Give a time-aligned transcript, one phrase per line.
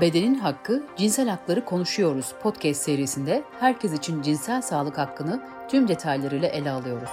[0.00, 6.70] Bedenin Hakkı, Cinsel Hakları Konuşuyoruz podcast serisinde herkes için cinsel sağlık hakkını tüm detaylarıyla ele
[6.70, 7.08] alıyoruz.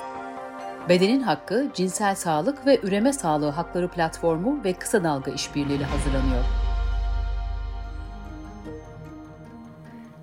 [0.90, 6.44] Bedenin Hakkı, Cinsel Sağlık ve Üreme Sağlığı Hakları Platformu ve Kısa Dalga İşbirliğiyle hazırlanıyor.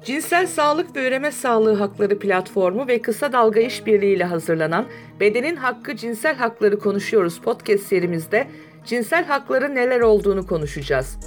[0.05, 4.87] Cinsel Sağlık ve Üreme Sağlığı Hakları Platformu ve Kısa Dalga İşbirliği ile hazırlanan
[5.21, 8.47] Bedenin Hakkı Cinsel Hakları Konuşuyoruz podcast serimizde
[8.87, 11.19] cinsel hakları neler olduğunu konuşacağız.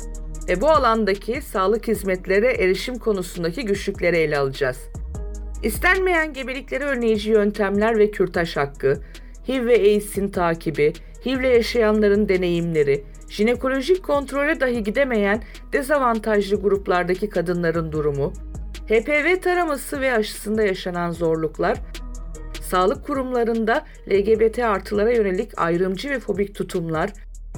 [0.48, 4.78] Ve bu alandaki sağlık hizmetlere erişim konusundaki güçlükleri ele alacağız.
[5.64, 9.02] İstenmeyen gebelikleri önleyici yöntemler ve kürtaj hakkı,
[9.48, 10.94] HIV ve AIDS'in takibi,
[11.26, 15.44] HIV'le yaşayanların deneyimleri, jinekolojik kontrole dahi gidemeyen
[15.74, 18.34] dezavantajlı gruplardaki kadınların durumu,
[18.88, 21.78] HPV taraması ve aşısında yaşanan zorluklar,
[22.62, 27.14] sağlık kurumlarında LGBT artılara yönelik ayrımcı ve fobik tutumlar,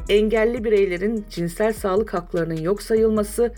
[0.09, 3.53] engelli bireylerin cinsel sağlık haklarının yok sayılması,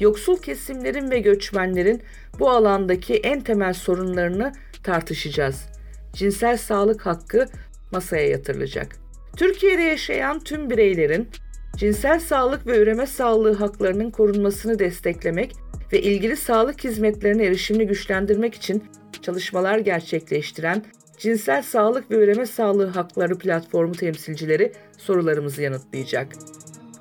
[0.00, 2.02] yoksul kesimlerin ve göçmenlerin
[2.38, 5.66] bu alandaki en temel sorunlarını tartışacağız.
[6.12, 7.46] Cinsel sağlık hakkı
[7.92, 8.96] masaya yatırılacak.
[9.36, 11.28] Türkiye'de yaşayan tüm bireylerin
[11.76, 15.52] cinsel sağlık ve üreme sağlığı haklarının korunmasını desteklemek
[15.92, 18.84] ve ilgili sağlık hizmetlerine erişimini güçlendirmek için
[19.22, 20.84] çalışmalar gerçekleştiren
[21.22, 26.28] Cinsel Sağlık ve Üreme Sağlığı Hakları Platformu temsilcileri sorularımızı yanıtlayacak.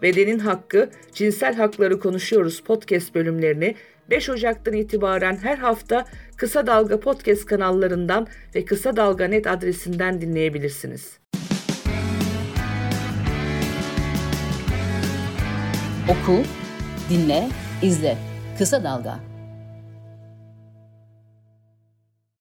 [0.02, 3.76] Bedenin Hakkı, Cinsel Hakları Konuşuyoruz podcast bölümlerini
[4.10, 6.06] 5 Ocak'tan itibaren her hafta
[6.38, 11.20] Kısa Dalga Podcast kanallarından ve Kısa Dalga Net adresinden dinleyebilirsiniz.
[16.10, 16.44] Oku,
[17.10, 17.50] dinle,
[17.82, 18.18] izle.
[18.58, 19.31] Kısa Dalga